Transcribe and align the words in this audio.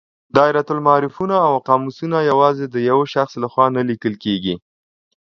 دایرة 0.37 0.67
المعارفونه 0.75 1.35
او 1.47 1.53
قاموسونه 1.67 2.17
یوازې 2.31 2.65
د 2.69 2.75
یو 2.89 2.99
شخص 3.13 3.33
له 3.41 3.47
خوا 3.51 3.65
نه 3.75 3.81
لیکل 3.89 4.13
کیږي. 4.23 4.55